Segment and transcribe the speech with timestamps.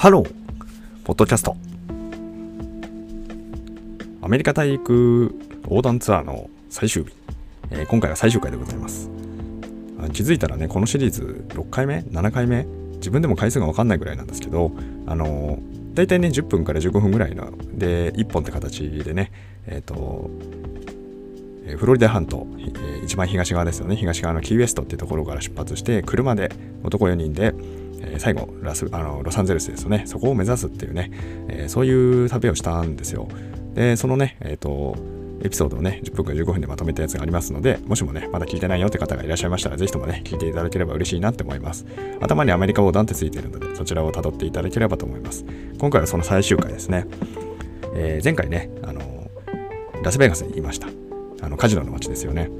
[0.00, 0.34] ハロー、
[1.04, 1.58] ポッドキャスト。
[4.22, 7.12] アメリカ大陸横断ツアーの最終日、
[7.70, 9.10] えー今回は最終回でございます。
[10.14, 12.64] 気づいたらね、このシリーズ6回目 ?7 回目？
[12.94, 14.72] 自分でも回数がわかんないぐらいなんですけど、
[15.06, 19.30] あのー、大体ね、10分から15分ぐらいので、1本って形でね、
[19.66, 20.30] えっ、と、
[21.76, 26.50] フロリダ半島、え一番東側ですよね、東側のキーウェストっていうところから出発して、車で
[26.84, 27.52] 男4人で、
[28.18, 31.10] 最後ラスあの、ロサンゼルスですよね、そこを目指すっていうね、
[31.48, 33.28] えーそういう旅をしたんですよ。
[33.74, 34.96] で、そのね、えっ、と、
[35.42, 41.86] エピソードをね、10分か15分でまとめたやつがありますので、もしもね、まだ聞いてないよって方がいらっしゃいましたら、ぜひともね、聞いていただければ嬉しいなって思います。
[42.20, 45.44] 頭にアメリカ横断ってついてるので、そちらを辿っていただければと思います。
[45.78, 47.06] 今回はその最終回ですね。
[47.94, 49.00] えー前回ね、あの
[50.02, 50.88] ラスベガスにいました。
[51.42, 52.50] あのカジノの街ですよね。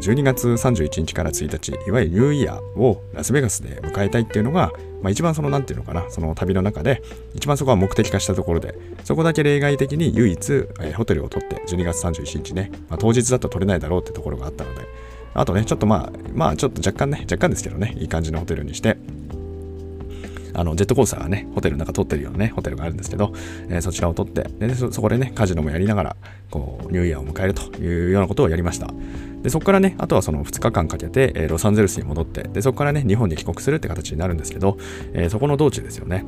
[0.00, 7.02] 12月31日から1日、いわゆるニューイヤーをラスベガスで迎えたいっていうのが、まあ、一番その、何て言うのかな、その旅の中で、
[7.34, 14.82] 一番そこは目的化したところで、そこだけ例外的に唯一、えーホテルを取って、12月31日ね、まあ、当日だと取れないだろうってところがあったので、
[15.34, 18.96] あとね、ちょっとまあ、まあ、ちょっと若干ね、若干ですけどね、いい感じのホテルにして、
[20.58, 23.32] あのジェットコースターがね、ホテルの中撮ってるようなね、ホテルがあるんですけど、
[23.68, 26.16] えーそちらを撮ってでそ、そこでね、カジノもやりながら、
[26.50, 28.88] こう、ニューイヤーを迎えるというようなことをやりました。
[29.42, 34.78] で、そこからね、あとはその2日間かけて、えーロサンゼルスに戻って、で、そこからね、日本に帰国するって形になるんですけど、
[35.12, 36.24] えーそこの道中ですよね。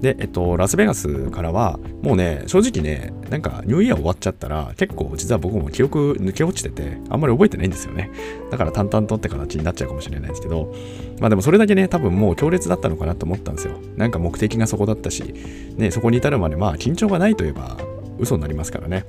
[0.00, 8.10] で、えっと、ラスベガスからは、もうね、正直ね、なんか、ニューイヤー終わっちゃったら、結構、実は僕も記憶抜け落ちてて、あんまり覚えてないんですよね。
[8.50, 10.72] だから、淡々とって形になっちゃうかもしれないですけど、
[11.20, 13.74] まあでも、それだけね、多分もう強烈だったのかなと思ったんですよ。
[13.96, 15.34] なんか目的がそこだったし、
[15.76, 17.76] ね、そこに至るまで、まあ、緊張がないといえば、
[18.18, 19.04] 嘘になりますからね。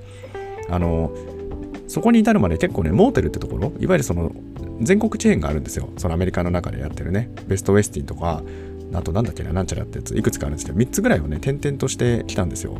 [0.69, 1.11] あの、
[1.87, 4.31] そこに至るまで結構ね、モーテルってところ、いわゆるその、
[4.81, 5.89] 全国チェーンがあるんですよ。
[5.97, 7.29] そのアメリカの中でやってるね。
[7.47, 8.43] ベストウェスティンとか、
[8.93, 12.77] あとなんだっけな、なんちゃらってやつ、いくつかあるんですけど、3つぐらいをね、点々としてきたんですよ。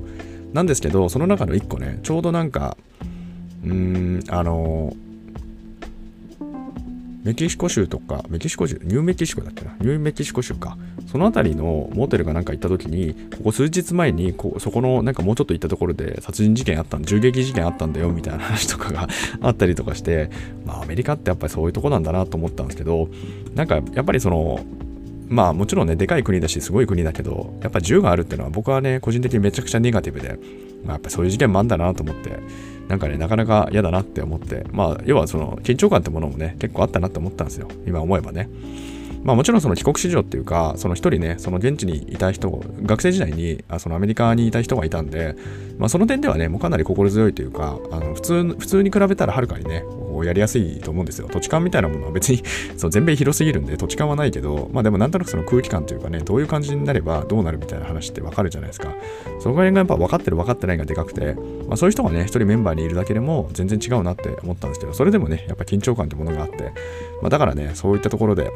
[0.54, 2.78] なんですけど、その中の1個ね、ちょうどなんか、
[3.64, 4.94] うーん、あの、
[7.24, 10.78] メキシコ州とか、メキシコ州、ニューメキシコだっけな、ニューメキシコ州か。
[11.12, 19.10] その辺りのモーテルがなんか行った時に、ここ数日前にこ、そこのなんかもうちょっと行ったところで殺人事件あったん銃撃事件あったんだよみたいな話とかが
[19.42, 20.30] あったりとかして、
[20.66, 23.10] まあアメリカってやっぱりそういうとこなんだなと思ったんですけど、
[23.56, 24.62] なんかやっぱりその、
[25.28, 30.40] まあもちろんね、でかい国だし、すごい国だけど、やっぱ銃があるっていうのは僕はね、個人的にめちゃくちゃネガティブで、
[30.84, 32.40] まあ、やっぱそういう事件もあんだなと思って、
[32.88, 37.68] なんかね、なかなか嫌だなって思って、まあ、要はその緊張感ってものもね、結構あったなって思ったんですよ。
[37.86, 38.50] 今思えばね。
[39.24, 45.36] まあもちろんその帰国子女っていうか、その一人ね、その現地にいた人、学生時代にあそのアメリカにいた人がいたんで、
[45.78, 49.84] まあその点ではね、もうかなり心強いというか、あの普通普通に比べたらはるかにね、
[50.18, 51.28] こうやりやすいと思うんですよ。
[51.32, 52.42] 土地勘みたいなものは別に
[52.76, 58.96] そう全米広すぎるんで土地勘はないけど、まあでもなんとなくその空気感というかね、どういう感じになればどうなるみたいな話ってわかるじゃないですか。
[59.40, 61.36] そのぐらいがやっぱ分かってる分かってないがでかくて、
[61.68, 66.72] まあそういう人がね、一人メンバーにいるだけでも全然違うなって思ったんですけど、それでもね、やっぱ緊張感ってものがあって、
[67.22, 68.52] まあだからね、そういったところで、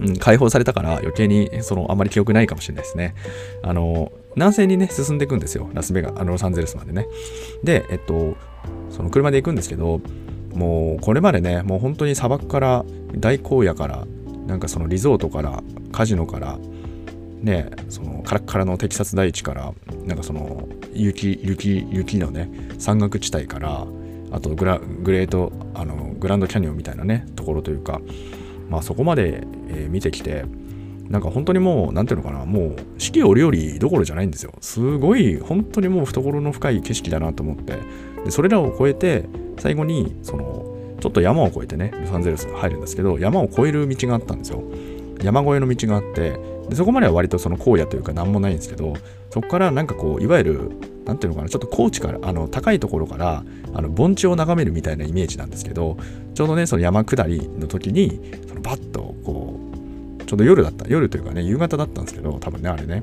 [0.00, 3.14] うん、解放されたから余計にそのあまり記憶ないかもしれないですね。
[3.62, 7.06] あの南西にね進んでいくんですよラスベガあのロサンゼルスまでね。
[7.62, 8.36] でえっと
[8.90, 10.00] その車で行くんですけど
[10.54, 12.84] もうこれまでねもう本当に砂漠から
[13.14, 14.06] 大荒野から
[14.46, 15.62] なんかそのリゾートから
[15.92, 16.58] カジノから
[17.40, 19.72] ねそのカラッカラのテキサス大地から
[20.04, 23.86] なんかその雪雪雪のね山岳地帯から
[24.32, 28.00] あとグラグレートあのグランドキャニオンみたいなねところというか
[28.68, 30.44] まあそこまで、え見てきて
[31.08, 34.54] なんか本当にもうなんていうのかなもう四季折々どころじゃないんですよ。
[34.60, 37.78] すごい本当にもう懐の深い景色だなと思って
[38.24, 39.24] でそれらを越えて
[39.58, 40.66] 最後にその
[41.00, 44.62] ちょっと山を越えてねロサンゼルスが入るんですけど山を越える道があったんですよ。
[45.22, 46.38] 山越えの道があって
[46.68, 48.94] でそこまでは割とその荒野というか何もないんですけど
[49.30, 50.70] そこからなんかこういわゆる
[51.04, 53.44] なんていうのかなちょっと高地からあの高いところから
[53.74, 55.98] あの盆地を眺めるみたいなイメージなんですけど
[56.34, 59.58] ちょうどねその山下りの時にそのバッとこ
[60.20, 63.02] うちょうど夜だった夜というかね夕方だったんですけど多分ねあれね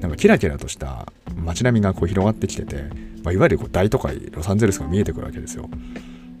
[0.00, 2.84] なんかキラキラとした街並みがこう広がってきてて、
[3.24, 5.64] まあ、いわゆるこう大都会ロサンゼルスが見えてくるわけですよ。
[5.64, 5.78] って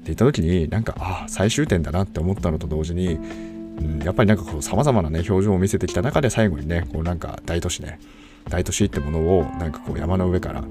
[0.06, 8.00] 言った時になんかああ最終点だなって思ったのと同時に、うん、やっぱりなんかこう様々なね表情を見せてきた中で最後にねこうなんか大都市ね
[8.48, 10.62] 大都市ってものをなんかこう山の上から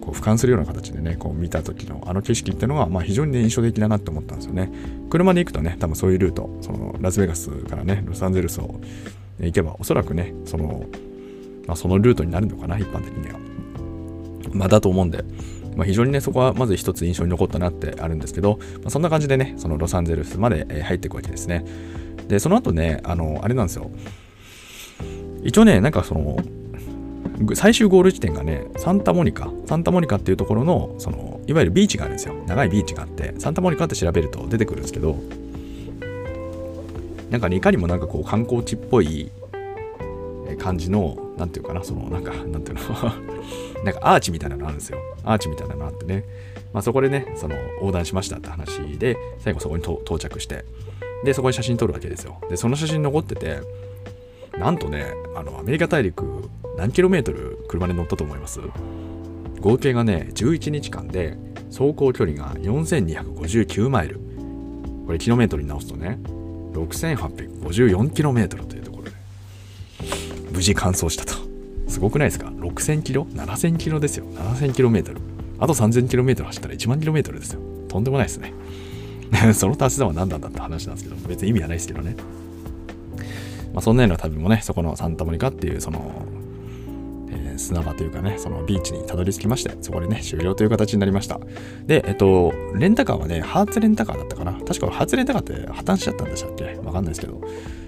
[0.00, 4.70] こう俯瞰するような形でねこう見た時のあの景色ってのはまあ非常に、ね、印象的だなって思ったんですよね
[5.10, 8.80] 車で行くとね多分そういうルートそのラスベガスからねロサンゼルスを
[9.40, 10.86] 行けばおそらくねその,、
[11.66, 13.38] まあ、そのルートになるのかな一般的には
[14.52, 15.24] まあだと思うんで
[15.76, 21.64] まあ、非常にね、そこはまず一つ印象に残ったなってあるんですけど、まあ、そんな感じでね、そのロサンゼルスまで入っていくわけですね。
[22.28, 23.90] で、その後ね、あの、あれなんですよ。
[25.44, 26.38] 一応ね、なんかその、
[27.54, 32.34] 最終ゴール地点がね、サンタモニカ、サンタモニカっていうところの、その、いわゆるビーチがあるんですよ。
[32.46, 35.16] 長いビーチがあって、サンタモニカって調べると出てくるんですけど、
[37.30, 39.30] なんかね、いかにもなんかこう観光地っぽい
[40.58, 42.84] 感じの、なんていうかな、その、なんか、なんていうの？
[43.84, 44.98] なんかアーチみたいなのあるんですよ。
[45.24, 46.24] アーチみたいなのあってね。
[46.72, 50.64] まあそこでね、その横断しましたって話で、最後そこに到着して、
[51.24, 52.38] で、そこに写真撮るわけですよ。
[52.50, 53.60] で、その写真残ってて、
[54.58, 56.24] なんとね、あの、アメリカ大陸
[56.76, 58.60] 何キロメートル車で乗ったと思います？
[59.60, 61.36] 合計がね、11日間で
[61.70, 64.20] 走行距離が4259マイル。
[65.06, 66.18] これキロメートルに直すとね、
[66.72, 68.75] 6854キロメートルと、
[70.56, 71.34] 無事完走したと。
[71.86, 74.24] すごくないですか ?6000 キロ ?7000 キロですよ。
[74.24, 75.20] 7000キロメートル。
[75.58, 77.60] あと3000キロメートル走ったら1万キロメートルですよ。
[77.88, 78.54] とんでもないですね。
[79.52, 82.16] その足し算は何なんだって話なんですけど、別に意味はないですけどね。
[83.74, 86.24] まあ、そんなような旅もね、そこのサンタモニカっていう、その、
[87.58, 91.40] 砂場というかね、そのビーチにたどり着きまして、そこでね、終了という形になりました。
[91.86, 94.52] で、えっと、レンタカーはね、ハーツレンタカーだったかな。
[94.52, 96.78] 確かハーツレンタカーって破綻しちゃったんでしたっけ？
[96.84, 97.40] わかんないですけど、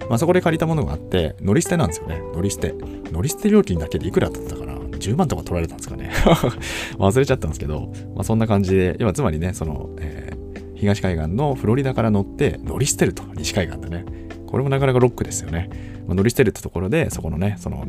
[0.09, 2.20] まあ、そこで借りたものがあって、乗り捨てなんですよね。
[2.35, 2.75] 乗り捨て。
[3.12, 6.11] 乗り捨て料金だけでいくらだったかな？10万とか取られたんですかね
[6.99, 14.05] 忘れちゃったんですけど、まあ、そんな感じで、今つまりね、その、えー、東海岸のフロリダから乗って乗り捨てると、西海岸でね。
[14.47, 15.69] これもなかなかロックですよね。
[16.06, 17.87] ま、乗り捨てるってところで、そこのね、その、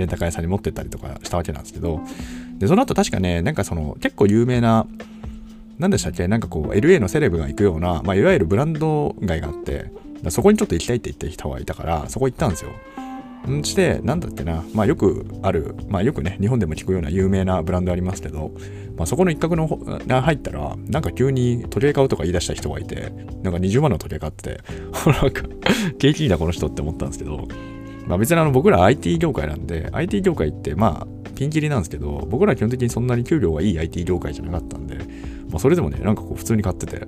[0.00, 2.00] レンタカー屋さんに持ってったりとかしたわけなんですけど、
[2.58, 4.86] で、その後確かね、なんかその、結構有名な、
[5.78, 9.92] 何でしたっけなんかこう、LA のセレブが行くような、まあ、いわゆるブランド街があって、
[10.28, 12.72] そこにちょっと行きたいって言って人がいたから、そこ行ったんですよ。
[13.48, 18.52] んして、なんだっけな、まあよくある、まあよくね、日本でも聞くような有名なブランドありますけど、
[18.96, 23.12] まあそこの一角の入ったら、なんか急に時計買うとか言い出した人がいて、
[23.42, 24.60] なんか20万の時計買ってて、
[25.22, 25.42] なんか、
[25.98, 27.48] 景気いいなこの人って思ったんですけど、
[28.10, 34.96] まあ別にあの僕ら IT 業界なんで、IT 業界ってまあピンキリなんですけど、僕ら基本的にそんなに給料がいい IT 業界じゃなかったんで、
[35.48, 37.06] まあそれでもね、なんかこう普通に買ってて、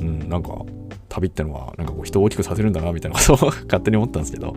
[0.00, 0.64] うん、なんか
[1.08, 4.56] 旅ってのはなんかこう人を大きくさせるんだなみたいなことを 勝手に思ったんですけど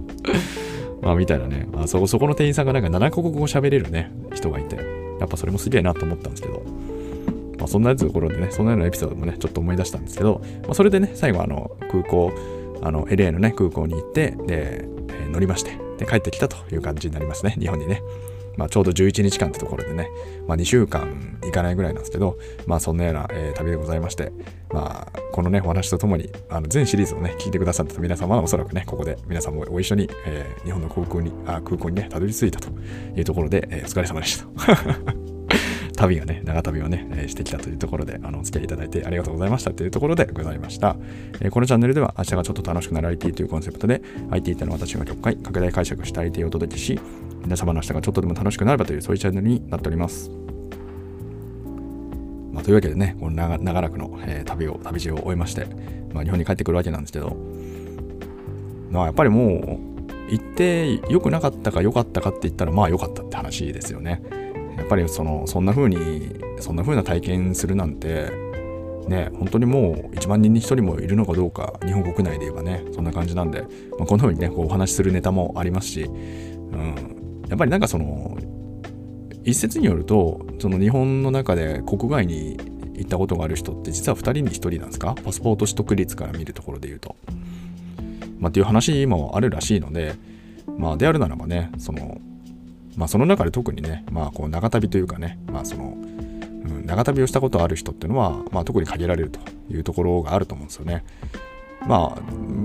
[1.02, 4.76] まあみたいなね、まあ、そこそこの店員さんがなんか7カ国語喋れるね人がいて
[5.20, 6.62] やっぱそれもすげえなと思ったんですけど
[7.58, 12.34] まあそんなところでねそんなようなエピソードもねちょっと思い出したんですけど、まあ、それでね最後あの空港
[12.82, 18.02] あの LA のね空港に行ってで、え、乗りましてで帰ってきたという感じになりますね日本にね
[18.60, 20.10] まあ、ちょうど11日間ってところでね、
[20.46, 22.38] まあ、2週間いかないぐらいなんですけど、
[22.68, 24.34] まあ、そんなような、えー、旅でございまして、
[24.74, 32.68] まあ、このね、お話とともに、あの全シリーズをね、聞いてくださった皆様はおそらくね、ここで皆さんもご一緒に、えー、日本の航空に、あ空港にね、たどり着いたと
[33.16, 35.29] いうところで、えー、お疲れ様でした。
[36.00, 40.96] 旅がね、長旅をね、えー、してきたというところで、あの、お付き合いいただいてありがとうございましたというところでございました。
[41.42, 44.02] えー、このチャンネルでは、明日がちょっと楽しくなる IT というコンセプトで、
[44.32, 46.98] IT ってのは私が曲解、拡大解釈した IT をお届けし、
[47.44, 50.32] 皆様の明日がちょっとでも楽しくなればという、そういうチャンネルになっております。
[52.54, 55.68] まあ、というわけでね、この長長らくの、えー、旅を、旅路を終えまして、
[56.14, 57.36] まあ、日本に帰ってくるわけなんですけど、
[58.90, 64.22] まあ、やっぱりもう、行って良くなかったか良かったかって言ったら、まあ良かったって話ですよね。
[64.80, 68.32] やっぱりそのそんな風にそんな風な体験するなんて
[69.08, 73.68] ね本当にもう1万人に1人もいるのかどうか日本国内で言えばねそんな感じなんで、ま
[74.04, 78.38] あ、この風にねこうお話しするネタもありますし、うん、やっぱりなんかその
[79.44, 82.58] 一説によるとその日本の中で国外に
[82.94, 85.16] 行ったことがある人って実は2人に1人なんですか？
[85.16, 87.16] パスポート取得率から見るところで言うと。
[88.38, 90.14] まあ、っていう話もあるらしいので、
[90.78, 92.20] まあ、であるならばねその
[93.00, 99.40] まあ、その中で特にね、まあ、こう長旅というかね、まあそのうん、長旅をしたことある人っていうのは、まあ、特に限られると
[99.72, 101.06] いうところがあると思うんですよね。
[101.88, 102.22] まあ、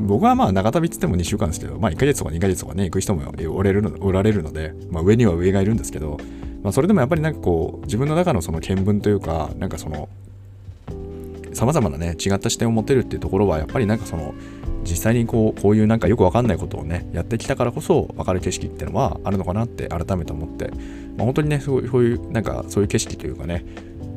[0.06, 6.18] 僕はまあ長旅って言っても2週間ですけど、まあ1ヶ月とか2ヶ月とかね、行く人もおれるのおられるので、まあ上には上がいるんですけど、
[6.64, 10.08] まあそれでもやっぱりなんかこう、自分の中のその見聞というか、なんかその、
[11.52, 14.34] さまざまなね、違った視点を持てるっていうところは、やっぱりなんかその、
[14.84, 20.70] 実際にこうこういうなんかよくわかんないことをねやってきたからこそ分かる景色ってのはあるのかなって改めて思って、
[21.16, 23.64] まあ、本当にねそういうなんかそういう景色というかね、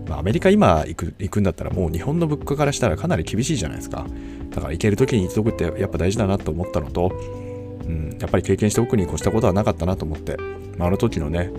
[0.07, 4.05] ま、アメリカ今行く行くんだったらもう日本の物価からしたらかなり厳しいじゃないですか。
[4.49, 10.37] だから行ける時に行っとくってやっぱ大事だなと思ったのと、うん、やっぱり経験しておくに越したことはなかったなと思って、
[10.77, 11.51] まあ、あの時のね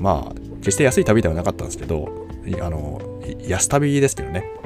[0.00, 2.26] まあ決して安い旅ではなかったんですけど
[2.60, 3.00] あの
[3.46, 4.59] 安旅ですけどね。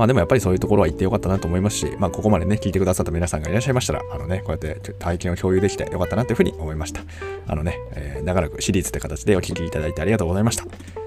[0.00, 7.02] まあでもやっぱりそういうところは行ってよかったなと思いますし、まあここまでね、聞いてくださった皆さんがいらっしゃいましたら、あのね、こうやって体験を共有できてよかったなというふうに思いました。
[7.46, 10.64] あのね、えー、長らくシリーズって形でお聴きいただいてありがとうございました。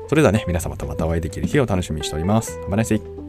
[0.08, 2.60] それではね、皆様とまたお会いできる日を楽しみにしております。
[2.70, 3.23] Have a nice.